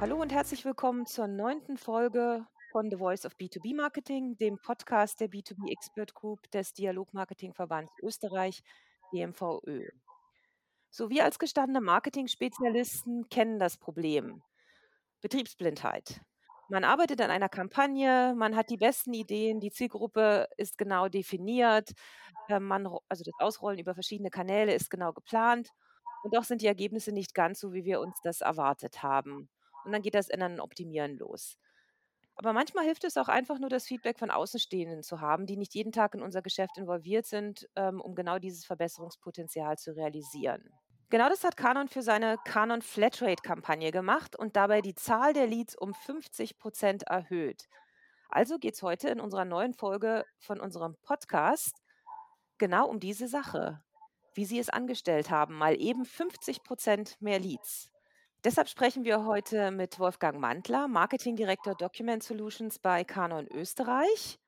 [0.00, 5.18] Hallo und herzlich willkommen zur neunten Folge von The Voice of B2B Marketing, dem Podcast
[5.18, 8.62] der B2B Expert Group des Dialogmarketingverbands Österreich,
[9.12, 9.88] DMVÖ.
[10.90, 14.40] So, wir als gestandene Marketing-Spezialisten kennen das Problem.
[15.20, 16.20] Betriebsblindheit.
[16.68, 21.90] Man arbeitet an einer Kampagne, man hat die besten Ideen, die Zielgruppe ist genau definiert,
[22.48, 25.70] äh, man, also das Ausrollen über verschiedene Kanäle ist genau geplant
[26.22, 29.48] und doch sind die Ergebnisse nicht ganz so, wie wir uns das erwartet haben.
[29.84, 31.58] Und dann geht das Ändern Optimieren los.
[32.36, 35.74] Aber manchmal hilft es auch einfach nur, das Feedback von Außenstehenden zu haben, die nicht
[35.74, 40.70] jeden Tag in unser Geschäft involviert sind, ähm, um genau dieses Verbesserungspotenzial zu realisieren.
[41.10, 45.74] Genau das hat Canon für seine Canon Flatrate-Kampagne gemacht und dabei die Zahl der Leads
[45.74, 47.64] um 50 Prozent erhöht.
[48.28, 51.82] Also geht es heute in unserer neuen Folge von unserem Podcast
[52.58, 53.82] genau um diese Sache,
[54.34, 57.90] wie sie es angestellt haben, mal eben 50 Prozent mehr Leads.
[58.44, 64.38] Deshalb sprechen wir heute mit Wolfgang Mantler, Marketing Director Document Solutions bei Canon Österreich.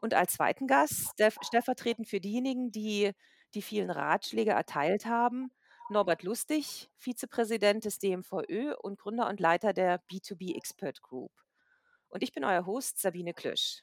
[0.00, 3.12] Und als zweiten Gast, stellvertretend für diejenigen, die
[3.52, 5.50] die vielen Ratschläge erteilt haben,
[5.90, 11.32] Norbert Lustig, Vizepräsident des DMVÖ und Gründer und Leiter der B2B Expert Group.
[12.08, 13.82] Und ich bin euer Host Sabine Klösch.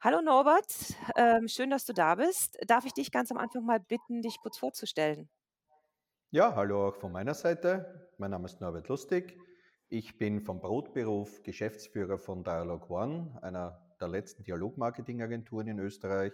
[0.00, 2.56] Hallo Norbert, ähm, schön, dass du da bist.
[2.66, 5.28] Darf ich dich ganz am Anfang mal bitten, dich kurz vorzustellen?
[6.30, 8.07] Ja, hallo auch von meiner Seite.
[8.20, 9.38] Mein Name ist Norbert Lustig.
[9.90, 16.32] Ich bin vom Brotberuf Geschäftsführer von Dialog One, einer der letzten Dialogmarketingagenturen in Österreich.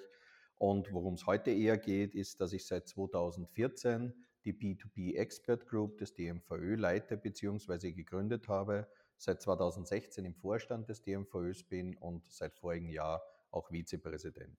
[0.56, 4.14] Und worum es heute eher geht, ist, dass ich seit 2014
[4.46, 7.92] die B2B Expert Group des DMVÖ leite bzw.
[7.92, 14.56] gegründet habe, seit 2016 im Vorstand des DMVÖs bin und seit vorigem Jahr auch Vizepräsident.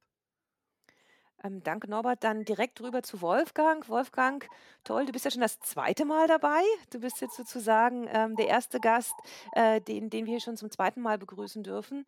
[1.44, 2.24] Ähm, danke, Norbert.
[2.24, 3.88] Dann direkt rüber zu Wolfgang.
[3.90, 4.48] Wolfgang,
[4.84, 6.62] toll, du bist ja schon das zweite Mal dabei.
[6.92, 9.14] Du bist jetzt sozusagen ähm, der erste Gast,
[9.52, 12.06] äh, den, den wir hier schon zum zweiten Mal begrüßen dürfen.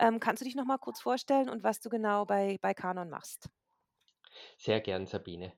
[0.00, 3.10] Ähm, kannst du dich noch mal kurz vorstellen und was du genau bei, bei Canon
[3.10, 3.50] machst?
[4.56, 5.52] Sehr gern, Sabine.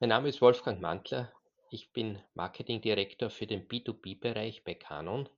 [0.00, 1.32] Mein Name ist Wolfgang Mantler.
[1.70, 5.28] Ich bin Marketingdirektor für den B2B-Bereich bei Canon.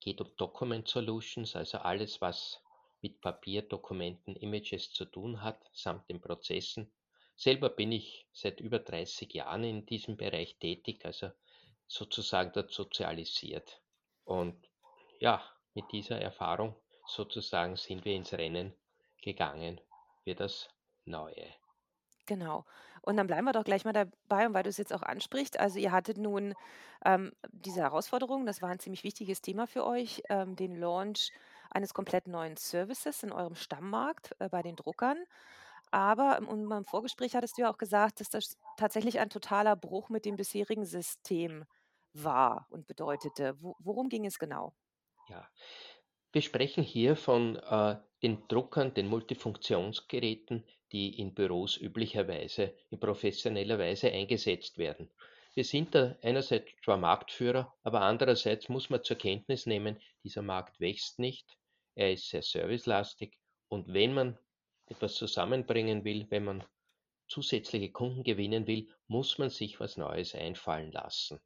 [0.00, 2.62] Geht um Document Solutions, also alles, was
[3.00, 6.92] mit Papier, Dokumenten, Images zu tun hat, samt den Prozessen.
[7.36, 11.30] Selber bin ich seit über 30 Jahren in diesem Bereich tätig, also
[11.86, 13.80] sozusagen dort sozialisiert.
[14.24, 14.68] Und
[15.20, 15.42] ja,
[15.74, 16.74] mit dieser Erfahrung
[17.06, 18.74] sozusagen sind wir ins Rennen
[19.22, 19.80] gegangen
[20.24, 20.68] für das
[21.04, 21.46] Neue.
[22.26, 22.66] Genau.
[23.00, 25.58] Und dann bleiben wir doch gleich mal dabei, und weil du es jetzt auch ansprichst.
[25.58, 26.54] Also ihr hattet nun
[27.04, 31.30] ähm, diese Herausforderung, das war ein ziemlich wichtiges Thema für euch, ähm, den Launch
[31.70, 35.18] eines komplett neuen Services in eurem Stammmarkt äh, bei den Druckern.
[35.90, 40.08] Aber im, im Vorgespräch hattest du ja auch gesagt, dass das tatsächlich ein totaler Bruch
[40.08, 41.64] mit dem bisherigen System
[42.12, 43.56] war und bedeutete.
[43.60, 44.74] Wo, worum ging es genau?
[45.28, 45.48] Ja,
[46.32, 53.78] wir sprechen hier von äh, den Druckern, den Multifunktionsgeräten, die in Büros üblicherweise in professioneller
[53.78, 55.10] Weise eingesetzt werden.
[55.58, 60.78] Wir sind da einerseits zwar Marktführer, aber andererseits muss man zur Kenntnis nehmen, dieser Markt
[60.78, 61.58] wächst nicht,
[61.96, 63.36] er ist sehr servicelastig
[63.66, 64.38] und wenn man
[64.86, 66.64] etwas zusammenbringen will, wenn man
[67.26, 71.40] zusätzliche Kunden gewinnen will, muss man sich was Neues einfallen lassen.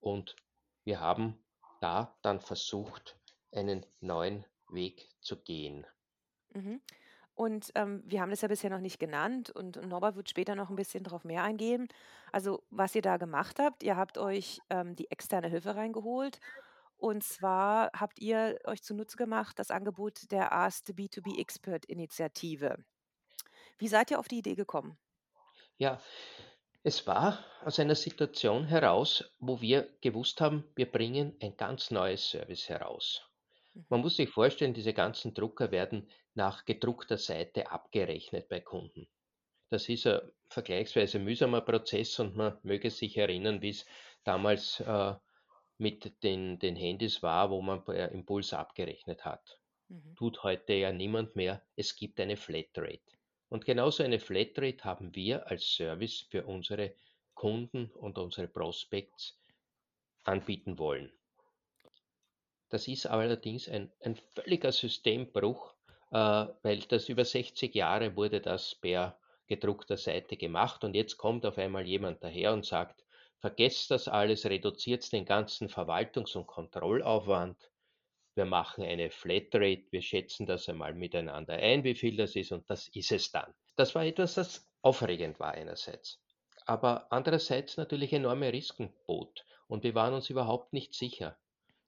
[0.00, 0.34] Und
[0.84, 1.44] wir haben
[1.82, 3.18] da dann versucht,
[3.52, 5.86] einen neuen Weg zu gehen.
[6.54, 6.80] Mhm.
[7.34, 10.70] Und ähm, wir haben das ja bisher noch nicht genannt und, Norbert wird später noch
[10.70, 11.88] ein bisschen darauf mehr eingehen.
[12.30, 16.38] Also was ihr da gemacht habt, ihr habt euch ähm, die externe Hilfe reingeholt
[16.96, 22.78] und zwar habt ihr euch zunutze gemacht das Angebot der Ask the B2B Expert Initiative.
[23.78, 24.96] Wie seid ihr auf die Idee gekommen?
[25.76, 26.00] Ja,
[26.84, 32.30] es war aus einer Situation heraus, wo wir gewusst haben, wir bringen ein ganz neues
[32.30, 33.22] Service heraus.
[33.88, 39.08] Man muss sich vorstellen, diese ganzen Drucker werden nach gedruckter Seite abgerechnet bei Kunden.
[39.70, 43.84] Das ist ein vergleichsweise mühsamer Prozess und man möge sich erinnern, wie es
[44.22, 45.14] damals äh,
[45.78, 49.58] mit den, den Handys war, wo man per Impuls abgerechnet hat.
[49.88, 50.14] Mhm.
[50.16, 51.62] Tut heute ja niemand mehr.
[51.74, 53.00] Es gibt eine Flatrate.
[53.48, 56.94] Und genauso eine Flatrate haben wir als Service für unsere
[57.34, 59.38] Kunden und unsere Prospects
[60.22, 61.12] anbieten wollen.
[62.74, 65.74] Das ist allerdings ein, ein völliger Systembruch,
[66.10, 69.16] äh, weil das über 60 Jahre wurde das per
[69.46, 73.04] gedruckter Seite gemacht und jetzt kommt auf einmal jemand daher und sagt,
[73.38, 77.70] vergesst das alles, reduziert den ganzen Verwaltungs- und Kontrollaufwand.
[78.34, 82.68] Wir machen eine Flatrate, wir schätzen das einmal miteinander ein, wie viel das ist und
[82.68, 83.54] das ist es dann.
[83.76, 86.20] Das war etwas, das aufregend war einerseits,
[86.66, 89.44] aber andererseits natürlich enorme Risiken bot.
[89.68, 91.38] und wir waren uns überhaupt nicht sicher.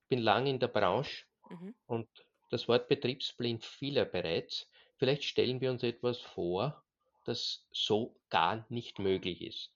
[0.07, 1.75] Ich bin lange in der Branche Mhm.
[1.87, 2.09] und
[2.51, 4.71] das Wort betriebsblind fiel ja bereits.
[4.99, 6.85] Vielleicht stellen wir uns etwas vor,
[7.25, 9.73] das so gar nicht möglich ist.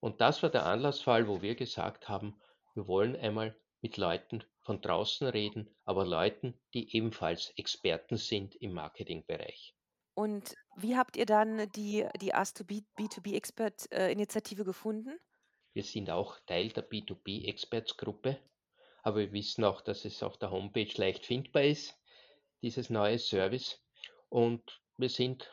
[0.00, 2.40] Und das war der Anlassfall, wo wir gesagt haben,
[2.74, 8.72] wir wollen einmal mit Leuten von draußen reden, aber Leuten, die ebenfalls Experten sind im
[8.72, 9.74] Marketingbereich.
[10.14, 15.18] Und wie habt ihr dann die, die Ask to B2B Expert äh, Initiative gefunden?
[15.74, 18.38] Wir sind auch Teil der B2B Experts Gruppe,
[19.04, 21.94] aber wir wissen auch, dass es auf der Homepage leicht findbar ist,
[22.62, 23.80] dieses neue Service.
[24.30, 25.52] Und wir sind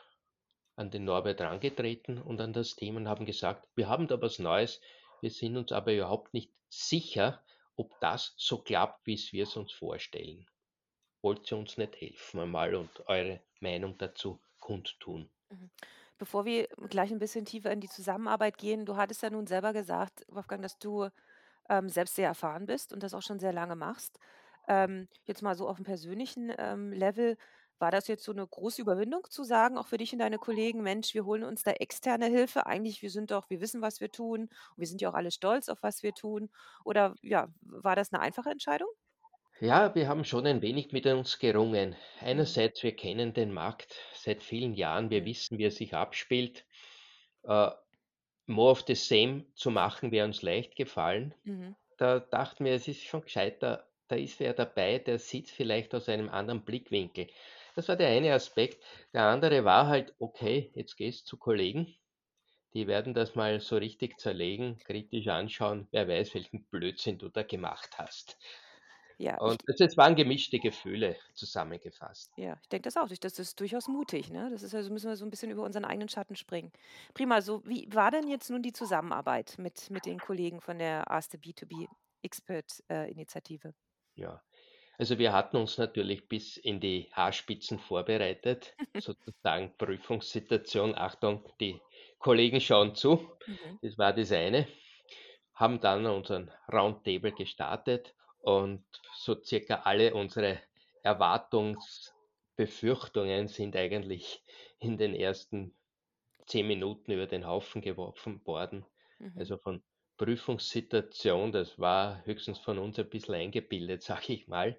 [0.76, 4.38] an den Norbert herangetreten und an das Team und haben gesagt, wir haben da was
[4.38, 4.80] Neues,
[5.20, 7.44] wir sind uns aber überhaupt nicht sicher,
[7.76, 10.46] ob das so klappt, wie es wir es uns vorstellen.
[11.20, 15.30] Wollt ihr uns nicht helfen einmal und eure Meinung dazu kundtun?
[15.50, 15.70] Mhm.
[16.16, 19.74] Bevor wir gleich ein bisschen tiefer in die Zusammenarbeit gehen, du hattest ja nun selber
[19.74, 21.10] gesagt, Wolfgang, dass du
[21.68, 24.18] ähm, selbst sehr erfahren bist und das auch schon sehr lange machst.
[24.68, 27.36] Ähm, jetzt mal so auf dem persönlichen ähm, Level,
[27.78, 30.82] war das jetzt so eine große Überwindung zu sagen, auch für dich und deine Kollegen:
[30.82, 32.66] „Mensch, wir holen uns da externe Hilfe.
[32.66, 34.42] Eigentlich, wir sind doch wir wissen, was wir tun.
[34.42, 36.50] Und wir sind ja auch alle stolz auf was wir tun.“
[36.84, 38.88] Oder ja, war das eine einfache Entscheidung?
[39.60, 41.96] Ja, wir haben schon ein wenig mit uns gerungen.
[42.30, 42.60] Mhm.
[42.60, 45.24] Einerseits, wir kennen den Markt seit vielen Jahren, wir Mhm.
[45.24, 46.66] wissen, wie er sich abspielt.
[47.44, 47.70] Äh,
[48.46, 51.34] more of the same zu machen, wäre uns leicht gefallen.
[51.44, 51.76] Mhm.
[51.96, 56.08] Da dachten wir, es ist schon gescheiter, da ist wer dabei, der sieht vielleicht aus
[56.08, 57.28] einem anderen Blickwinkel.
[57.74, 58.82] Das war der eine Aspekt.
[59.14, 61.94] Der andere war halt, okay, jetzt gehst zu Kollegen,
[62.74, 67.42] die werden das mal so richtig zerlegen, kritisch anschauen, wer weiß, welchen Blödsinn du da
[67.42, 68.38] gemacht hast.
[69.22, 72.32] Ja, ich Und es es waren gemischte Gefühle zusammengefasst.
[72.36, 73.10] ja, ich denke das auch.
[73.10, 74.48] Ich das ist durchaus mutig, ne?
[74.50, 76.72] Das ist ja so müssen wir so ein bisschen über unseren eigenen Schatten springen.
[77.14, 81.10] Prima, so wie war denn jetzt nun die Zusammenarbeit mit mit den Kollegen von der
[81.10, 81.88] Ask the B2B
[82.22, 83.74] Expert, äh, Initiative?
[84.14, 84.42] Ja.
[84.98, 90.94] Also wir hatten uns natürlich bis in die Haarspitzen vorbereitet, sozusagen Prüfungssituation.
[90.94, 91.80] Achtung, die
[92.18, 93.36] Kollegen schauen zu.
[93.46, 93.80] Mhm.
[93.82, 94.68] Das war das eine.
[95.54, 98.84] Haben dann unseren Roundtable gestartet und
[99.14, 100.60] so circa alle unsere
[101.02, 104.42] Erwartungsbefürchtungen sind eigentlich
[104.78, 105.74] in den ersten
[106.46, 108.84] zehn Minuten über den Haufen geworfen worden.
[109.18, 109.32] Mhm.
[109.36, 109.82] Also von
[110.18, 114.78] Prüfungssituation, das war höchstens von uns ein bisschen eingebildet, sage ich mal.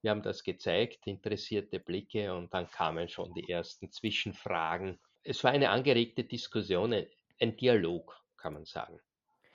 [0.00, 4.98] Wir haben das gezeigt, interessierte Blicke und dann kamen schon die ersten Zwischenfragen.
[5.22, 6.92] Es war eine angeregte Diskussion,
[7.40, 9.00] ein Dialog, kann man sagen.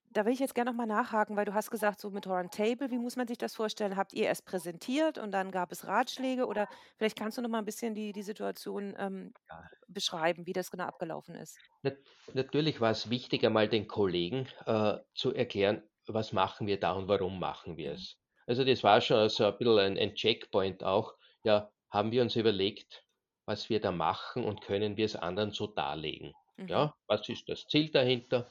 [0.10, 2.90] Da will ich jetzt gerne noch mal nachhaken, weil du hast gesagt, so mit Roundtable,
[2.92, 3.98] wie muss man sich das vorstellen?
[3.98, 6.68] Habt ihr erst präsentiert und dann gab es Ratschläge oder
[6.98, 9.70] vielleicht kannst du noch mal ein bisschen die die Situation, ähm, Ja.
[9.88, 11.62] beschreiben, wie das genau abgelaufen ist?
[11.82, 11.98] Nat
[12.34, 17.08] natürlich war es wichtig, einmal den Kollegen äh, zu erklären, was machen wir da und
[17.08, 17.94] warum machen wir Mhm.
[17.94, 18.18] es.
[18.46, 21.16] Also das war schon so ein bisschen ein, ein Checkpoint auch.
[21.44, 23.06] Ja, haben wir uns überlegt,
[23.46, 26.34] was wir da machen und können wir es anderen so darlegen.
[26.58, 26.68] Mhm.
[26.70, 28.50] Ja, was ist das Ziel dahinter?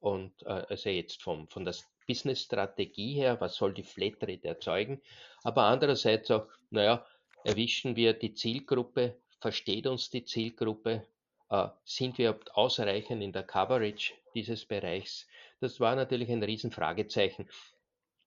[0.00, 1.74] Und äh, also jetzt vom, von der
[2.06, 5.00] Business-Strategie her, was soll die Flatrate erzeugen?
[5.44, 7.06] Aber andererseits auch, naja,
[7.44, 11.06] erwischen wir die Zielgruppe, versteht uns die Zielgruppe,
[11.50, 15.26] äh, sind wir ausreichend in der Coverage dieses Bereichs?
[15.60, 17.48] Das war natürlich ein Riesenfragezeichen.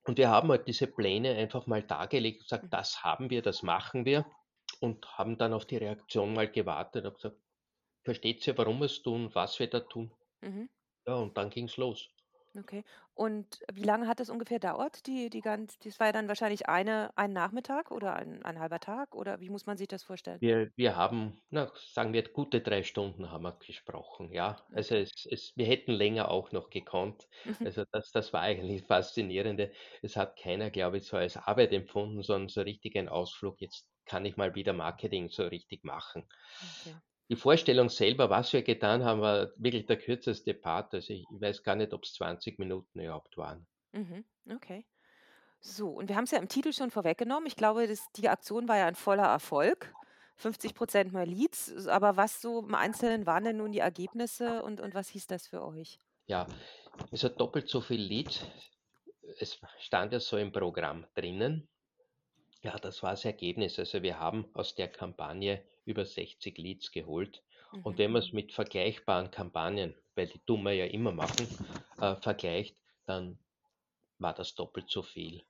[0.05, 3.63] Und wir haben halt diese Pläne einfach mal dargelegt und gesagt, das haben wir, das
[3.63, 4.25] machen wir
[4.79, 7.37] und haben dann auf die Reaktion mal gewartet und gesagt,
[8.03, 10.11] versteht ihr, warum wir es tun, was wir da tun?
[10.41, 10.69] Mhm.
[11.07, 12.09] Ja, und dann ging es los.
[12.55, 12.83] Okay.
[13.15, 16.67] Und wie lange hat das ungefähr dauert, die die ganz das war ja dann wahrscheinlich
[16.69, 20.41] eine ein Nachmittag oder ein ein halber Tag oder wie muss man sich das vorstellen?
[20.41, 24.67] Wir, wir haben, na, sagen wir, gute drei Stunden haben wir gesprochen, ja.
[24.73, 24.95] Also Okay.
[24.95, 27.27] es, es, wir hätten länger auch noch gekonnt.
[27.45, 27.63] Mhm.
[27.63, 29.71] Also das, das war eigentlich Faszinierende.
[30.01, 33.61] Es hat keiner, glaube ich, so als Arbeit empfunden, sondern so richtig ein Ausflug.
[33.61, 36.27] Jetzt kann ich mal wieder Marketing so richtig machen.
[36.63, 36.95] Okay.
[37.33, 40.93] Die Vorstellung selber, was wir getan haben, war wirklich der kürzeste Part.
[40.93, 43.65] Also ich weiß gar nicht, ob es 20 Minuten überhaupt waren.
[43.91, 44.23] Mhm.
[44.51, 44.85] Okay.
[45.59, 47.47] So, und wir haben es ja im Titel schon vorweggenommen.
[47.47, 49.91] Ich glaube, das die Aktion war ja ein voller Erfolg.
[50.39, 51.87] 50% mehr Leads.
[51.87, 55.47] Aber was so im Einzelnen waren denn nun die Ergebnisse und und was hieß das
[55.47, 55.97] für euch?
[56.27, 56.45] Ja,
[57.09, 58.45] es hat doppelt so viel Leads.
[59.39, 61.67] Es stand ja so im Programm drinnen.
[62.61, 63.79] Ja, das war das Ergebnis.
[63.79, 67.43] Also wir haben aus der Kampagne über 60 Leads geholt.
[67.83, 67.97] Und Mhm.
[67.97, 71.47] wenn man es mit vergleichbaren Kampagnen, weil die tun wir ja immer machen,
[71.99, 73.39] äh, vergleicht, dann
[74.19, 75.43] war das doppelt so viel.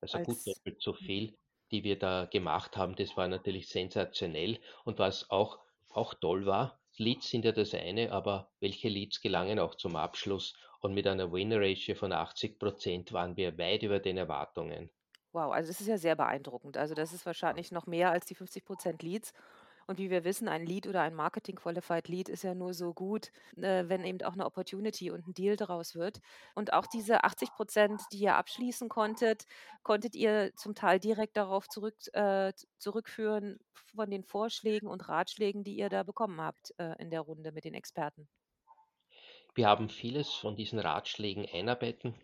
[0.00, 0.96] Also gut Als doppelt so mhm.
[0.96, 1.38] viel,
[1.70, 2.96] die wir da gemacht haben.
[2.96, 4.60] Das war natürlich sensationell.
[4.84, 5.58] Und was auch,
[5.88, 10.54] auch toll war, Leads sind ja das eine, aber welche Leads gelangen auch zum Abschluss?
[10.80, 14.90] Und mit einer Win-Ratio von 80 Prozent waren wir weit über den Erwartungen.
[15.32, 16.76] Wow, also das ist ja sehr beeindruckend.
[16.76, 19.32] Also das ist wahrscheinlich noch mehr als die 50 Prozent Leads.
[19.86, 22.94] Und wie wir wissen, ein Lead oder ein Marketing Qualified Lead ist ja nur so
[22.94, 26.20] gut, äh, wenn eben auch eine Opportunity und ein Deal daraus wird.
[26.54, 29.44] Und auch diese 80 Prozent, die ihr abschließen konntet,
[29.82, 35.76] konntet ihr zum Teil direkt darauf zurück, äh, zurückführen von den Vorschlägen und Ratschlägen, die
[35.76, 38.28] ihr da bekommen habt äh, in der Runde mit den Experten.
[39.54, 42.14] Wir haben vieles von diesen Ratschlägen einarbeiten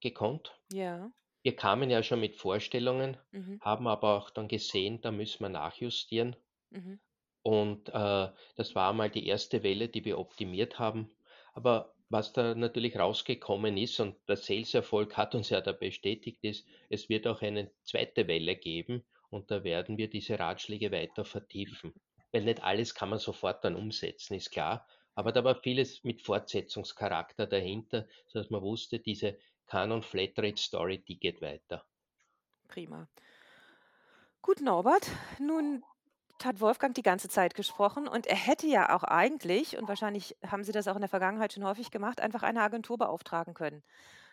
[0.00, 0.56] gekonnt.
[0.72, 1.10] Ja.
[1.42, 3.60] Wir kamen ja schon mit Vorstellungen, mhm.
[3.60, 6.36] haben aber auch dann gesehen, da müssen wir nachjustieren.
[6.70, 6.98] Mhm.
[7.42, 11.10] Und äh, das war mal die erste Welle, die wir optimiert haben.
[11.54, 16.66] Aber was da natürlich rausgekommen ist und der Sales-Erfolg hat uns ja da bestätigt, ist,
[16.88, 21.92] es wird auch eine zweite Welle geben und da werden wir diese Ratschläge weiter vertiefen.
[22.32, 24.86] Weil nicht alles kann man sofort dann umsetzen, ist klar.
[25.14, 29.36] Aber da war vieles mit Fortsetzungscharakter dahinter, sodass man wusste, diese
[29.68, 31.84] Canon Flatrate Story, die geht weiter.
[32.68, 33.08] Prima.
[34.42, 35.10] Gut, Norbert.
[35.38, 35.84] Nun
[36.42, 40.64] hat Wolfgang die ganze Zeit gesprochen und er hätte ja auch eigentlich, und wahrscheinlich haben
[40.64, 43.82] Sie das auch in der Vergangenheit schon häufig gemacht, einfach eine Agentur beauftragen können.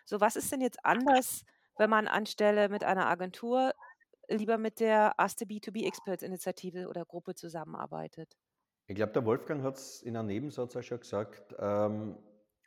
[0.04, 1.44] So, was ist denn jetzt anders,
[1.76, 3.72] wenn man anstelle mit einer Agentur
[4.28, 8.36] lieber mit der Aste B2B Experts Initiative oder Gruppe zusammenarbeitet?
[8.86, 11.54] Ich glaube, der Wolfgang hat es in einem Nebensatz auch schon gesagt.
[11.58, 12.16] Ähm,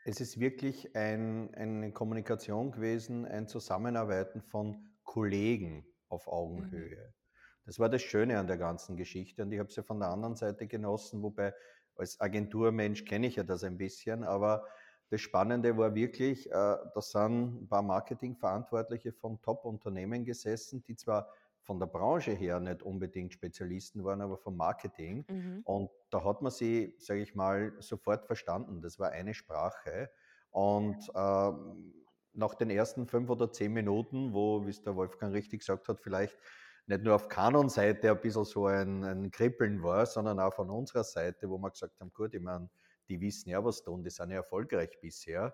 [0.10, 6.34] es ist wirklich ein, eine Kommunikation gewesen, ein Zusammenarbeiten von Kollegen auf mhm.
[6.34, 7.14] Augenhöhe.
[7.66, 10.10] Das war das Schöne an der ganzen Geschichte und ich habe es ja von der
[10.10, 11.54] anderen Seite genossen, wobei
[11.96, 14.66] als Agenturmensch kenne ich ja das ein bisschen, aber
[15.12, 21.30] das Spannende war wirklich, äh, da sind ein paar Marketingverantwortliche von Top-Unternehmen gesessen, die zwar
[21.70, 25.24] von der Branche her nicht unbedingt Spezialisten waren, aber vom Marketing.
[25.30, 25.62] Mhm.
[25.66, 28.82] Und da hat man sie, sage ich mal, sofort verstanden.
[28.82, 30.10] Das war eine Sprache.
[30.50, 31.52] Und äh,
[32.34, 36.02] nach den ersten fünf oder zehn Minuten, wo, wie es der Wolfgang richtig gesagt hat,
[36.02, 36.36] vielleicht
[36.88, 41.04] nicht nur auf Kanon-Seite ein bisschen so ein, ein Kribbeln war, sondern auch von unserer
[41.04, 42.68] Seite, wo wir gesagt haben, gut, ich meine,
[43.10, 45.54] die wissen ja, was tun, die sind ja erfolgreich bisher.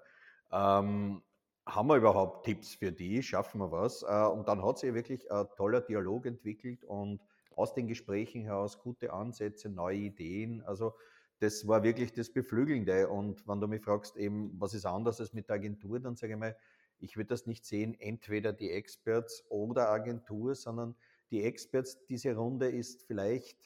[0.50, 1.22] Ähm,
[1.65, 3.24] haben wir überhaupt Tipps für die?
[3.24, 4.03] Schaffen wir was?
[4.03, 7.22] Äh, und dann hat sich wirklich ein toller Dialog entwickelt und
[7.55, 10.62] aus den Gesprächen heraus gute Ansätze, neue Ideen.
[10.63, 10.93] Also
[11.39, 13.10] das war wirklich das Beflügelnde.
[13.10, 16.34] Und wenn du mich fragst, eben, was ist anders als mit der Agentur, dann sage
[16.34, 16.55] ich mal,
[17.00, 20.95] ich würde das nicht sehen, entweder die Experts oder Agentur, sondern
[21.31, 23.57] die Experts, diese Runde ist vielleicht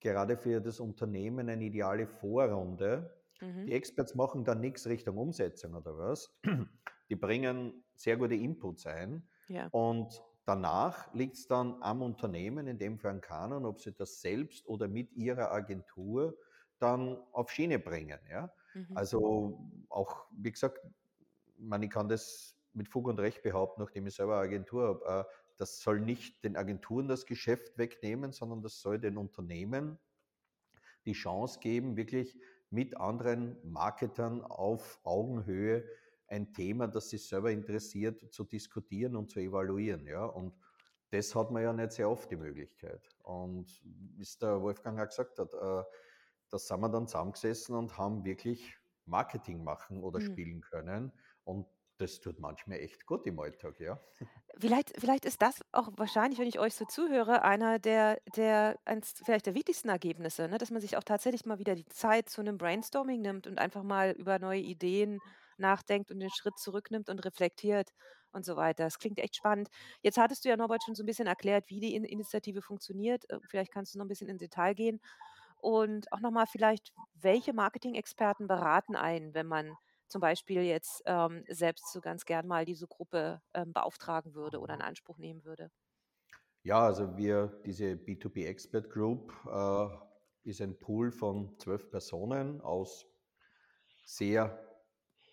[0.00, 3.14] gerade für das Unternehmen eine ideale Vorrunde.
[3.40, 3.66] Mhm.
[3.66, 6.30] Die Experts machen dann nichts Richtung Umsetzung oder was.
[7.08, 9.26] Die bringen sehr gute Inputs ein.
[9.48, 9.68] Ja.
[9.68, 14.20] Und danach liegt es dann am Unternehmen, in dem Fall an Canon, ob sie das
[14.20, 16.36] selbst oder mit ihrer Agentur
[16.78, 18.18] dann auf Schiene bringen.
[18.30, 18.52] Ja?
[18.74, 18.96] Mhm.
[18.96, 19.58] Also
[19.88, 20.80] auch, wie gesagt,
[21.58, 25.26] man, ich kann das mit Fug und Recht behaupten, nachdem ich selber eine Agentur habe,
[25.28, 29.98] äh, das soll nicht den Agenturen das Geschäft wegnehmen, sondern das soll den Unternehmen
[31.06, 32.36] die Chance geben, wirklich
[32.70, 35.84] mit anderen Marketern auf Augenhöhe
[36.34, 40.06] ein Thema, das sich selber interessiert, zu diskutieren und zu evaluieren.
[40.06, 40.24] Ja?
[40.24, 40.54] Und
[41.10, 43.16] das hat man ja nicht sehr oft die Möglichkeit.
[43.22, 45.84] Und wie es der Wolfgang auch gesagt hat, äh,
[46.50, 48.76] da sind wir dann zusammengesessen und haben wirklich
[49.06, 50.24] Marketing machen oder mhm.
[50.24, 51.12] spielen können.
[51.44, 51.66] Und
[51.98, 54.00] das tut manchmal echt gut im Alltag, ja.
[54.58, 59.14] Vielleicht, vielleicht ist das auch wahrscheinlich, wenn ich euch so zuhöre, einer der, der eins
[59.24, 60.58] vielleicht der wichtigsten Ergebnisse, ne?
[60.58, 63.82] dass man sich auch tatsächlich mal wieder die Zeit zu einem Brainstorming nimmt und einfach
[63.82, 65.20] mal über neue Ideen
[65.58, 67.90] nachdenkt und den Schritt zurücknimmt und reflektiert
[68.32, 68.84] und so weiter.
[68.84, 69.68] Das klingt echt spannend.
[70.02, 73.28] Jetzt hattest du ja, Norbert, schon so ein bisschen erklärt, wie die Initiative funktioniert.
[73.30, 75.00] Äh, vielleicht kannst du noch ein bisschen ins Detail gehen.
[75.56, 79.74] Und auch nochmal vielleicht, welche Marketing-Experten beraten einen, wenn man
[80.08, 84.74] zum Beispiel jetzt ähm, selbst so ganz gern mal diese Gruppe ähm, beauftragen würde oder
[84.74, 85.70] in Anspruch nehmen würde?
[86.62, 89.88] Ja, also wir, diese B2B Expert Group äh,
[90.48, 93.06] ist ein Pool von zwölf Personen aus
[94.04, 94.73] sehr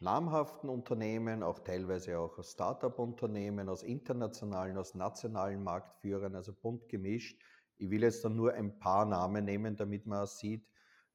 [0.02, 7.40] namhaften Unternehmen, auch teilweise auch aus Startup-Unternehmen, aus internationalen, aus nationalen Marktführern, also bunt gemischt.
[7.78, 10.68] Ich will jetzt dann nur ein paar Namen nehmen, damit man sieht,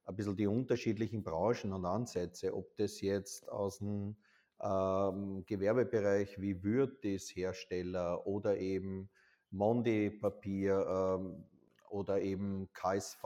[0.05, 4.15] ein bisschen die unterschiedlichen Branchen und Ansätze, ob das jetzt aus dem
[4.61, 9.09] ähm, Gewerbebereich wie Würtis Hersteller oder eben
[9.51, 11.43] Mondi Papier ähm,
[11.89, 13.21] oder eben KSV,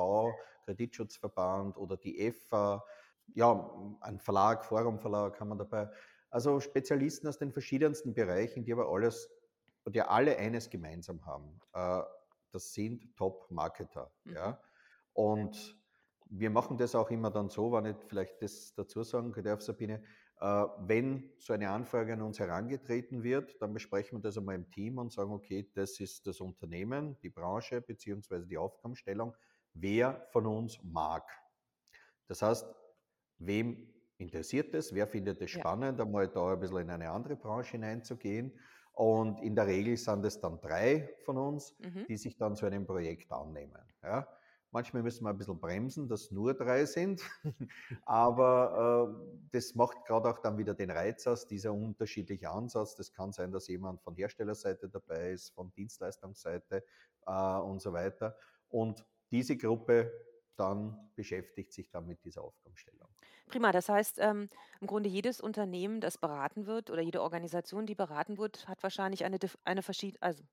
[0.66, 2.84] Kreditschutzverband oder die EFA,
[3.34, 5.90] ja, ein Verlag, Forum Verlag haben wir dabei.
[6.30, 9.30] Also Spezialisten aus den verschiedensten Bereichen, die aber alles,
[9.88, 11.60] die alle eines gemeinsam haben.
[11.74, 12.02] Äh,
[12.52, 14.12] das sind Top-Marketer.
[14.24, 14.34] Mhm.
[14.34, 14.62] Ja?
[15.14, 15.78] Und
[16.30, 20.02] wir machen das auch immer dann so, wenn ich vielleicht das dazu sagen darf, Sabine,
[20.40, 24.70] äh, wenn so eine Anfrage an uns herangetreten wird, dann besprechen wir das einmal im
[24.72, 29.36] Team und sagen, okay, das ist das Unternehmen, die Branche beziehungsweise die Aufgabenstellung,
[29.74, 31.30] wer von uns mag.
[32.28, 32.66] Das heißt,
[33.46, 36.06] wem interessiert es, wer findet es spannend, ja.
[36.06, 38.54] einmal da ein bisschen in eine andere Branche hineinzugehen.
[38.94, 42.06] Und in der Regel sind es dann drei von uns, mhm.
[42.08, 43.82] die sich dann zu einem Projekt annehmen.
[44.04, 44.28] Ja?
[44.74, 47.22] Manchmal müssen wir ein bisschen bremsen, dass nur drei sind.
[48.06, 52.96] Aber äh, das macht gerade auch dann wieder den Reiz aus, dieser unterschiedliche Ansatz.
[52.96, 56.84] Das kann sein, dass jemand von Herstellerseite dabei ist, von Dienstleistungsseite
[57.26, 58.38] äh, und so weiter.
[58.70, 60.12] Und diese Gruppe
[60.56, 63.10] dann beschäftigt sich dann mit dieser Aufgabenstellung.
[63.52, 67.96] Prima, das heißt, ähm, im Grunde jedes Unternehmen, das beraten wird oder jede Organisation, die
[67.96, 70.44] beraten wird, hat wahrscheinlich eine, eine verschiedene, also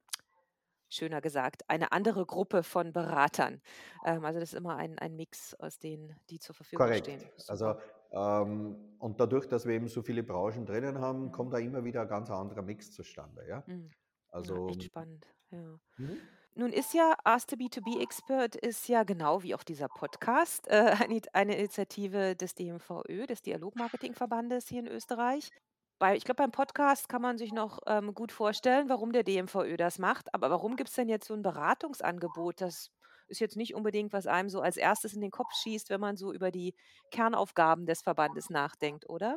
[0.90, 3.60] schöner gesagt, eine andere Gruppe von Beratern.
[4.04, 7.06] Ähm, also das ist immer ein, ein Mix aus denen, die zur Verfügung Korrekt.
[7.06, 7.22] stehen.
[7.48, 7.76] Also
[8.10, 11.32] ähm, und dadurch, dass wir eben so viele Branchen drinnen haben, mhm.
[11.32, 13.46] kommt da immer wieder ein ganz anderer Mix zustande.
[13.46, 13.62] Ja?
[13.66, 13.90] Mhm.
[14.30, 15.26] Also ja, echt spannend.
[15.50, 15.78] Ja.
[15.96, 16.18] Mhm.
[16.54, 20.96] Nun ist ja Ask the B2B Expert ist ja genau wie auch dieser Podcast äh,
[21.32, 25.50] eine, Initiative des DMVÖ, des Dialogmarketingverbandes hier in Österreich.
[25.98, 29.76] Bei, ich glaube, beim Podcast kann man sich noch ähm, gut vorstellen, warum der DMVÖ
[29.76, 30.32] das macht.
[30.32, 32.60] Aber warum gibt es denn jetzt so ein Beratungsangebot?
[32.60, 32.90] Das
[33.26, 36.16] ist jetzt nicht unbedingt, was einem so als erstes in den Kopf schießt, wenn man
[36.16, 36.74] so über die
[37.10, 39.36] Kernaufgaben des Verbandes nachdenkt, oder?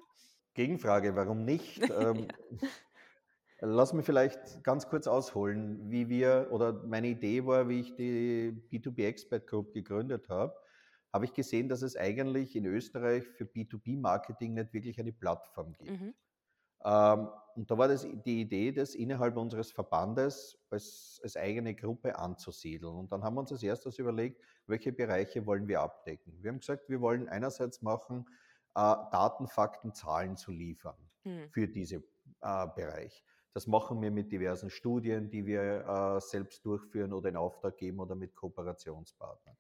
[0.54, 1.80] Gegenfrage, warum nicht?
[1.92, 2.28] Ähm,
[3.64, 8.60] Lass mich vielleicht ganz kurz ausholen, wie wir, oder meine Idee war, wie ich die
[8.72, 10.56] B2B Expert Group gegründet habe,
[11.14, 15.92] habe ich gesehen, dass es eigentlich in Österreich für B2B-Marketing nicht wirklich eine Plattform gibt.
[15.92, 16.16] Mhm.
[16.84, 22.18] Ähm, und da war das die Idee, das innerhalb unseres Verbandes als, als, eigene Gruppe
[22.18, 22.96] anzusiedeln.
[22.96, 26.42] Und dann haben wir uns als erstes überlegt, welche Bereiche wollen wir abdecken.
[26.42, 28.26] Wir haben gesagt, wir wollen einerseits machen,
[28.74, 31.50] äh, Daten, Fakten, Zahlen zu liefern mhm.
[31.52, 32.04] für diesen
[32.42, 33.24] äh, Bereich.
[33.54, 38.00] Das machen wir mit diversen Studien, die wir äh, selbst durchführen oder in Auftrag geben
[38.00, 39.58] oder mit Kooperationspartnern.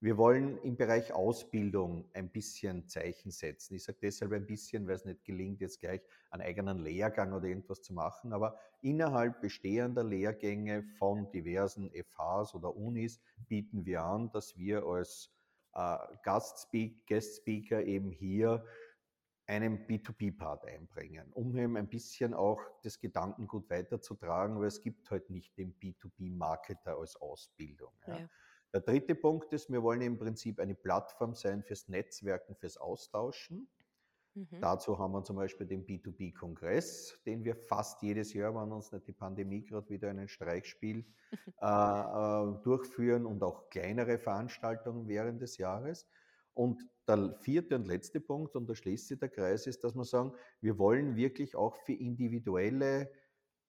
[0.00, 3.74] Wir wollen im Bereich Ausbildung ein bisschen Zeichen setzen.
[3.74, 7.46] Ich sage deshalb ein bisschen, weil es nicht gelingt, jetzt gleich einen eigenen Lehrgang oder
[7.46, 14.30] irgendwas zu machen, aber innerhalb bestehender Lehrgänge von diversen FHs oder Unis bieten wir an,
[14.30, 15.30] dass wir als
[15.74, 18.64] äh, Gastspeaker eben hier
[19.46, 25.28] einen B2B-Part einbringen, um eben ein bisschen auch das Gedankengut weiterzutragen, weil es gibt halt
[25.30, 27.92] nicht den B2B-Marketer als Ausbildung.
[28.06, 28.18] Ja.
[28.18, 28.28] Ja.
[28.72, 33.68] Der dritte Punkt ist, wir wollen im Prinzip eine Plattform sein fürs Netzwerken, fürs Austauschen.
[34.34, 34.60] Mhm.
[34.60, 39.06] Dazu haben wir zum Beispiel den B2B-Kongress, den wir fast jedes Jahr, wenn uns nicht
[39.06, 41.06] die Pandemie gerade wieder einen Streich spielt,
[41.60, 46.08] äh, äh, durchführen und auch kleinere Veranstaltungen während des Jahres.
[46.54, 50.04] Und der vierte und letzte Punkt, und da schließt sich der Kreis, ist, dass wir
[50.04, 53.10] sagen, wir wollen wirklich auch für individuelle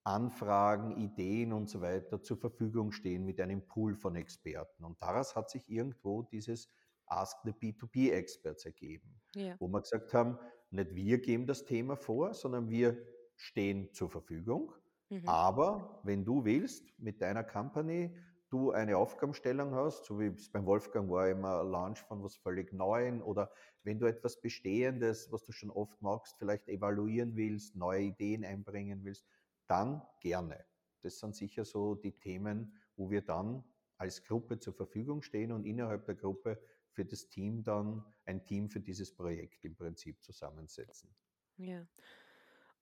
[0.03, 4.83] Anfragen, Ideen und so weiter zur Verfügung stehen mit einem Pool von Experten.
[4.83, 6.69] Und daraus hat sich irgendwo dieses
[7.07, 9.55] Ask the B2B Experts ergeben, ja.
[9.59, 10.37] wo wir gesagt haben,
[10.69, 12.97] nicht wir geben das Thema vor, sondern wir
[13.35, 14.73] stehen zur Verfügung.
[15.09, 15.27] Mhm.
[15.27, 18.15] Aber wenn du willst, mit deiner Company
[18.55, 22.71] du eine Aufgabenstellung hast, so wie es beim Wolfgang war, immer Launch von was völlig
[22.71, 23.51] Neuem oder
[23.83, 29.03] wenn du etwas Bestehendes, was du schon oft machst, vielleicht evaluieren willst, neue Ideen einbringen
[29.03, 29.25] willst,
[29.67, 30.65] dann gerne.
[31.01, 33.63] Das sind sicher so die Themen, wo wir dann
[33.97, 38.69] als Gruppe zur Verfügung stehen und innerhalb der Gruppe für das Team dann ein Team
[38.69, 41.13] für dieses Projekt im Prinzip zusammensetzen.
[41.57, 41.85] Ja.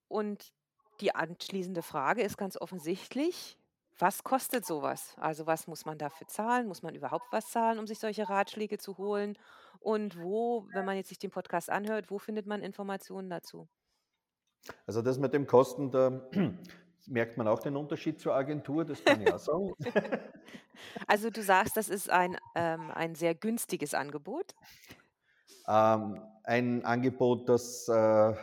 [0.08, 0.54] Und
[1.00, 3.58] die anschließende Frage ist ganz offensichtlich,
[4.00, 5.16] was kostet sowas?
[5.20, 6.68] Also was muss man dafür zahlen?
[6.68, 9.38] Muss man überhaupt was zahlen, um sich solche Ratschläge zu holen?
[9.80, 13.68] Und wo, wenn man jetzt sich den Podcast anhört, wo findet man Informationen dazu?
[14.88, 16.22] Also das mit dem Kosten, da
[17.08, 19.74] merkt man auch den Unterschied zur Agentur, das kann ich auch sagen.
[21.08, 24.56] Also du sagst, das ist ein, ähm, ein sehr günstiges Angebot.
[25.68, 28.34] Ähm, ein Angebot, das äh,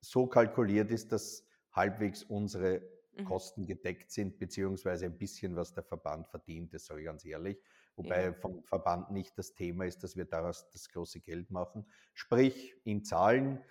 [0.00, 2.82] so kalkuliert ist, dass halbwegs unsere
[3.16, 3.24] Mhm.
[3.24, 7.58] Kosten gedeckt sind, beziehungsweise ein bisschen, was der Verband verdient, das sage ich ganz ehrlich.
[7.96, 8.32] Wobei ja.
[8.32, 11.84] vom Verband nicht das Thema ist, dass wir daraus das große Geld machen.
[12.14, 13.62] Sprich, in Zahlen,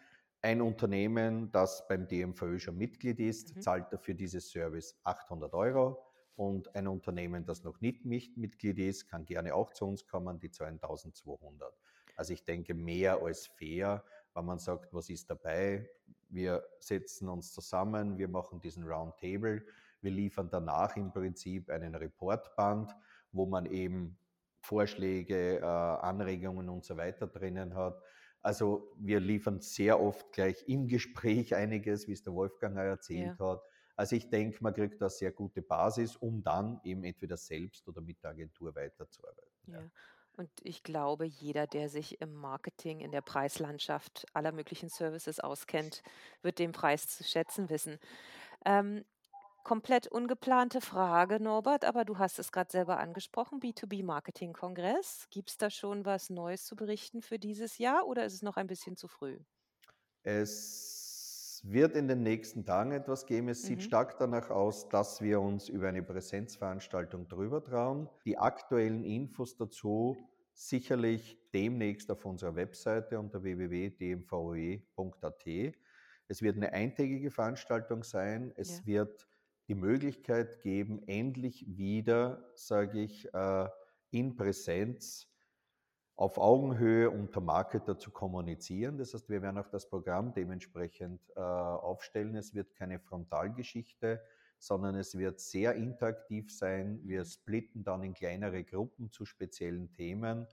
[0.44, 3.62] ein Unternehmen, das beim DMVÖ schon Mitglied ist, mhm.
[3.62, 6.04] zahlt dafür dieses Service 800 Euro.
[6.36, 10.50] Und ein Unternehmen, das noch nicht Mitglied ist, kann gerne auch zu uns kommen, die
[10.50, 11.74] zahlen 1200.
[12.16, 15.90] Also ich denke, mehr als fair wenn man sagt, was ist dabei.
[16.32, 19.64] Wir setzen uns zusammen, wir machen diesen Roundtable,
[20.02, 22.96] wir liefern danach im Prinzip einen Reportband,
[23.32, 24.18] wo man eben
[24.62, 28.02] Vorschläge, äh, Anregungen und so weiter drinnen hat.
[28.42, 33.38] Also wir liefern sehr oft gleich im Gespräch einiges, wie es der Wolfgang auch erzählt
[33.40, 33.52] ja.
[33.52, 33.62] hat.
[33.96, 38.02] Also ich denke, man kriegt da sehr gute Basis, um dann eben entweder selbst oder
[38.02, 39.52] mit der Agentur weiterzuarbeiten.
[39.68, 39.82] Ja.
[39.82, 39.90] ja.
[40.38, 46.04] Und ich glaube, jeder, der sich im Marketing, in der Preislandschaft aller möglichen Services auskennt,
[46.42, 48.00] wird den Preis zu schätzen wissen.
[48.66, 49.04] Ähm,
[49.64, 55.28] komplett ungeplante Frage, Norbert, aber du hast es gerade selber angesprochen, B2B-Marketing-Kongress.
[55.30, 58.58] Gibt es da schon was Neues zu berichten für dieses Jahr oder ist es noch
[58.58, 59.38] ein bisschen zu früh?
[60.24, 61.01] Es
[61.64, 63.50] wird in den nächsten Tagen etwas geben.
[63.50, 63.68] Es mhm.
[63.68, 68.10] sieht stark danach aus, dass wir uns über eine Präsenzveranstaltung drüber trauen.
[68.26, 70.18] Die aktuellen Infos dazu
[70.54, 74.76] sicherlich demnächst auf unserer Webseite unter www.dmvoe.at.
[76.28, 78.52] Es wird eine eintägige Veranstaltung sein.
[78.56, 78.86] Es ja.
[78.86, 79.28] wird
[79.68, 83.70] die Möglichkeit geben, endlich wieder, sage ich, äh,
[84.12, 85.31] in Präsenz
[86.22, 89.00] auf Augenhöhe unter Marketer zu kommunizieren.
[89.00, 92.36] Das heißt, wir werden auch das Programm dementsprechend äh, aufstellen.
[92.36, 94.22] Es wird keine Frontalgeschichte,
[94.60, 97.00] sondern es wird sehr interaktiv sein.
[97.06, 100.46] Wir splitten dann in kleinere Gruppen zu speziellen Themen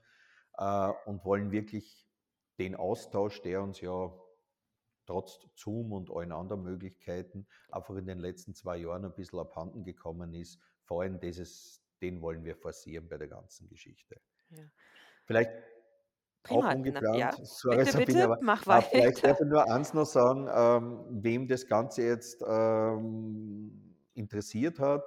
[0.57, 2.09] äh, und wollen wirklich
[2.57, 4.11] den Austausch, der uns ja
[5.05, 9.83] trotz Zoom und allen anderen Möglichkeiten einfach in den letzten zwei Jahren ein bisschen abhanden
[9.83, 10.59] gekommen ist.
[10.85, 14.19] Vor allem dieses, den wollen wir forcieren bei der ganzen Geschichte.
[14.49, 14.63] Ja.
[15.29, 15.51] Vielleicht
[16.41, 17.15] Prima, auch ungeplant.
[17.15, 17.31] Ja.
[17.43, 18.87] Sorry, bitte, bitte, aber, mach weiter.
[18.89, 25.03] Vielleicht darf ich nur eins noch sagen, ähm, wem das Ganze jetzt ähm, interessiert hat,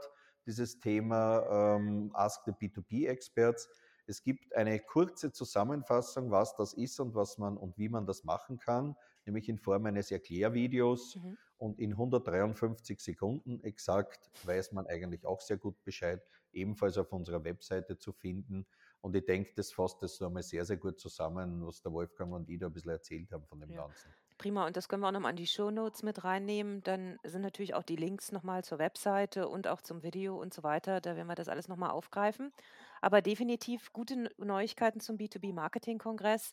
[0.46, 3.68] dieses Thema ähm, Ask the B2B Experts.
[4.06, 8.22] Es gibt eine kurze Zusammenfassung, was das ist und was man und wie man das
[8.22, 8.94] machen kann
[9.26, 11.16] nämlich in Form eines Erklärvideos.
[11.16, 11.38] Mhm.
[11.58, 16.20] Und in 153 Sekunden exakt weiß man eigentlich auch sehr gut Bescheid,
[16.52, 18.66] ebenfalls auf unserer Webseite zu finden.
[19.02, 22.32] Und ich denke, das fasst das so einmal sehr, sehr gut zusammen, was der Wolfgang
[22.32, 23.82] und ich da ein bisschen erzählt haben von dem ja.
[23.82, 24.10] Ganzen.
[24.38, 26.82] Prima, und das können wir auch nochmal an die Shownotes mit reinnehmen.
[26.82, 30.62] Dann sind natürlich auch die Links nochmal zur Webseite und auch zum Video und so
[30.62, 31.00] weiter.
[31.00, 32.52] Da werden wir das alles nochmal aufgreifen.
[33.00, 36.52] Aber definitiv gute Neuigkeiten zum B2B-Marketing-Kongress.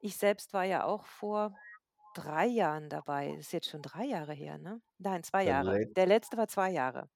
[0.00, 1.56] Ich selbst war ja auch vor
[2.14, 3.32] drei Jahren dabei.
[3.36, 4.80] Das ist jetzt schon drei Jahre her, ne?
[4.98, 5.78] Nein, zwei Der Jahre.
[5.78, 7.08] Let Der letzte war zwei Jahre,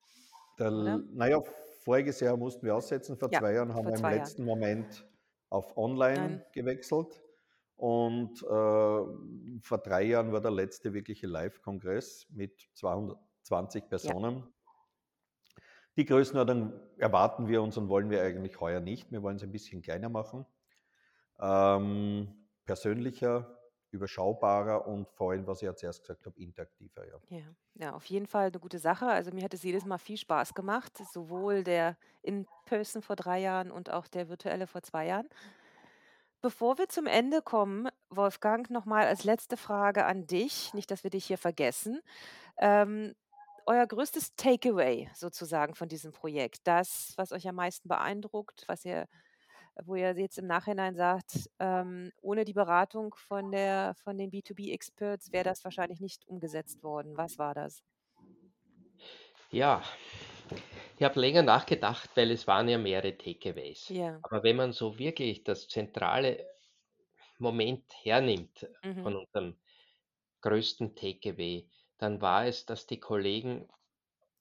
[0.59, 1.41] Der, naja,
[1.81, 3.17] voriges Jahr mussten wir aussetzen.
[3.17, 4.15] Vor Ja, zwei Jahren haben wir im Jahren.
[4.15, 5.07] letzten Moment
[5.49, 6.45] auf online Nein.
[6.53, 7.23] gewechselt.
[7.77, 13.89] Und äh, vor drei Jahren war der letzte wirkliche Live-Kongress mit 220 Ja.
[13.89, 14.45] Personen.
[15.97, 19.11] Die Größenordnung erwarten wir uns und wollen wir eigentlich heuer nicht.
[19.11, 20.47] Wir wollen es ein bisschen kleiner machen.
[21.41, 23.59] Ähm, persönlicher,
[23.93, 27.07] überschaubarer und vor allem, was ich ja zuerst gesagt habe, interaktiver.
[27.07, 27.19] Ja.
[27.29, 29.07] Ja, ja, auf jeden Fall eine gute Sache.
[29.07, 33.71] Also mir hat es jedes Mal viel Spaß gemacht, sowohl der In-Person vor drei Jahren
[33.71, 35.29] und auch der virtuelle vor zwei Jahren.
[36.43, 41.11] Bevor wir zum Ende kommen, Wolfgang, nochmal als letzte Frage an dich, nicht, dass wir
[41.11, 42.01] dich hier vergessen.
[42.57, 43.15] Ähm,
[43.67, 49.07] euer größtes Takeaway sozusagen von diesem Projekt, das, was euch am meisten beeindruckt, was ihr
[49.85, 55.33] wo ihr jetzt im Nachhinein sagt, ähm, ohne die Beratung von, der, von den B2B-Experts
[55.33, 57.17] wäre das wahrscheinlich nicht umgesetzt worden.
[57.17, 57.83] Was war das?
[59.51, 59.83] Ja,
[60.97, 63.89] ich habe länger nachgedacht, weil es waren ja mehrere Takeaways.
[63.89, 64.19] Ja.
[64.23, 66.47] Aber wenn man so wirklich das zentrale
[67.39, 69.03] Moment hernimmt mhm.
[69.03, 69.59] von unserem
[70.43, 73.69] größten Takeaway, dann war es, dass die Kollegen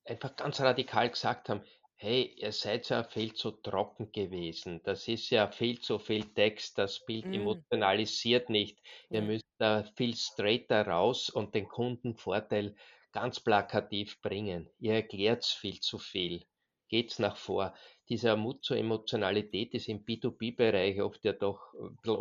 [0.05, 1.61] einfach ganz radikal gesagt haben,
[2.01, 4.81] Hey, ihr seid ja viel zu trocken gewesen.
[4.83, 6.77] Das ist ja viel zu viel Text.
[6.77, 8.79] Das Bild Mm, emotionalisiert nicht.
[9.11, 9.21] Ihr ja.
[9.21, 12.75] müsst da viel straighter raus und den Kundenvorteil
[13.11, 14.69] ganz plakativ bringen.
[14.77, 16.45] Ihr erklärt viel zu viel.
[16.87, 17.75] Geht's nach vor.
[18.07, 22.17] Dieser Mut zur Emotionalität ist im B2B-Bereich oft ja doch ein bisschen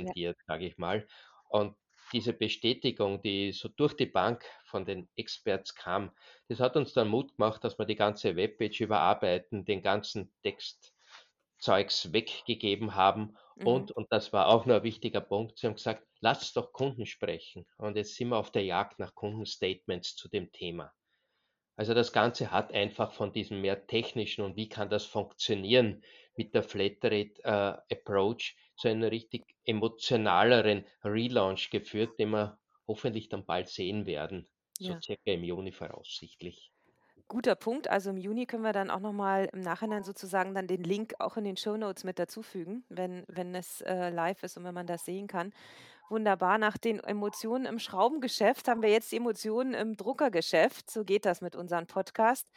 [0.00, 0.12] Ja.
[0.14, 1.06] unterrepräsentiert, sage ich mal.
[1.50, 1.76] Und
[2.12, 6.10] diese Bestätigung, die so durch die Bank von den Experts kam,
[6.48, 12.12] das hat uns dann Mut gemacht, dass wir die ganze Webpage überarbeiten, den ganzen Textzeugs
[12.12, 13.66] weggegeben haben mhm.
[13.66, 17.06] und, und das war auch noch ein wichtiger Punkt, sie haben gesagt, lasst doch Kunden
[17.06, 17.66] sprechen.
[17.76, 20.92] Und jetzt sind wir auf der Jagd nach Kundenstatements zu dem Thema.
[21.76, 26.02] Also das Ganze hat einfach von diesem mehr technischen und wie kann das funktionieren
[26.34, 33.46] mit der Flatrate äh, Approach zu einem richtig emotionaleren Relaunch geführt, den wir hoffentlich dann
[33.46, 34.48] bald sehen werden.
[34.78, 35.00] So Ja.
[35.00, 36.72] circa im Juni voraussichtlich.
[37.28, 37.88] Guter Punkt.
[37.88, 41.36] Also im Juni können wir dann auch nochmal im Nachhinein sozusagen dann den Link auch
[41.36, 44.86] in den Show Notes mit dazufügen, wenn, wenn es äh, live ist und wenn man
[44.86, 45.52] das sehen kann.
[46.10, 46.58] Wunderbar.
[46.58, 50.90] Nach den Emotionen im Schraubengeschäft haben wir jetzt die Emotionen im Druckergeschäft.
[50.90, 52.50] So geht das mit unserem Podcast.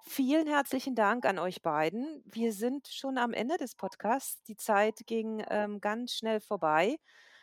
[0.00, 2.22] Vielen herzlichen Dank an euch beiden.
[2.24, 4.42] Wir sind schon am Ende des Podcasts.
[4.44, 6.98] Die Zeit ging ähm, ganz schnell vorbei.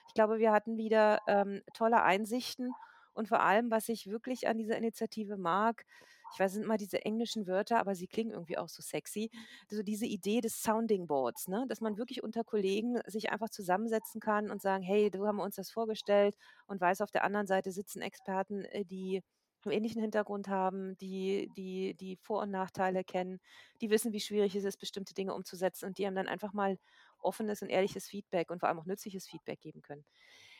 [0.07, 2.75] Ich glaube, wir hatten wieder ähm, tolle Einsichten
[3.13, 5.85] und vor allem, was ich wirklich an dieser Initiative mag,
[6.33, 9.29] ich weiß, sind immer diese englischen Wörter, aber sie klingen irgendwie auch so sexy.
[9.71, 11.65] Also diese Idee des Sounding Boards, ne?
[11.69, 15.55] dass man wirklich unter Kollegen sich einfach zusammensetzen kann und sagen, hey, du haben uns
[15.55, 16.35] das vorgestellt
[16.67, 19.21] und weiß, auf der anderen Seite sitzen Experten, äh, die
[19.65, 23.39] einen ähnlichen Hintergrund haben, die, die, die Vor- und Nachteile kennen,
[23.82, 26.78] die wissen, wie schwierig es ist, bestimmte Dinge umzusetzen und die haben dann einfach mal
[27.19, 30.06] offenes und ehrliches Feedback und vor allem auch nützliches Feedback geben können.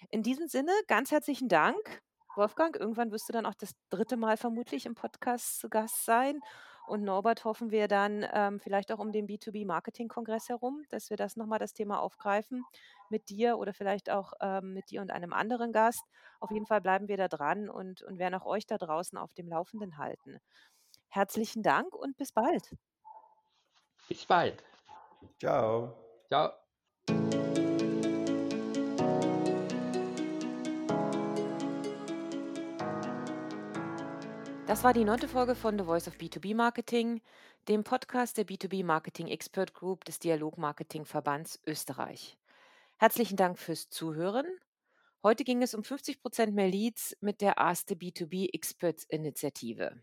[0.10, 2.02] In diesem Sinne, ganz herzlichen Dank.
[2.36, 6.42] Wolfgang, irgendwann wirst du dann auch das dritte Mal vermutlich im Podcast zu Gast sein.
[6.88, 11.36] Und Norbert hoffen wir dann ähm, vielleicht auch um den B2B-Marketing-Kongress herum, dass wir das
[11.36, 12.64] nochmal das Thema aufgreifen
[13.10, 16.04] mit dir oder vielleicht auch ähm, mit dir und einem anderen Gast.
[16.40, 19.34] Auf jeden Fall bleiben wir da dran und, und werden auch euch da draußen auf
[19.34, 20.40] dem Laufenden halten.
[21.10, 22.76] Herzlichen Dank und bis bald.
[24.08, 24.64] Bis bald.
[25.40, 25.96] Ciao.
[26.28, 26.65] Ciao.
[34.68, 37.22] Das war die neunte Folge von The Voice of B2B Marketing,
[37.68, 42.36] dem Podcast der B2B Marketing Expert Group des Dialog Marketing Verbands Österreich.
[42.98, 44.48] Herzlichen Dank fürs Zuhören.
[45.22, 50.02] Heute ging es um 50% mehr Leads mit der erste B2B Experts Initiative.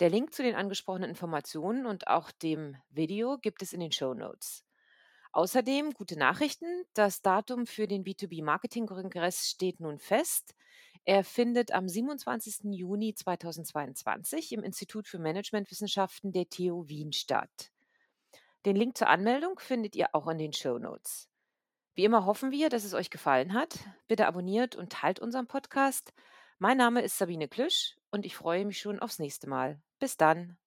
[0.00, 4.14] Der Link zu den angesprochenen Informationen und auch dem Video gibt es in den Show
[4.14, 4.65] Notes.
[5.32, 6.84] Außerdem gute Nachrichten.
[6.94, 10.54] Das Datum für den B2B Marketing Kongress steht nun fest.
[11.04, 12.72] Er findet am 27.
[12.72, 17.70] Juni 2022 im Institut für Managementwissenschaften der TU Wien statt.
[18.64, 21.28] Den Link zur Anmeldung findet ihr auch in den Show Notes.
[21.94, 23.78] Wie immer hoffen wir, dass es euch gefallen hat.
[24.08, 26.12] Bitte abonniert und teilt unseren Podcast.
[26.58, 29.80] Mein Name ist Sabine Klüsch und ich freue mich schon aufs nächste Mal.
[29.98, 30.58] Bis dann.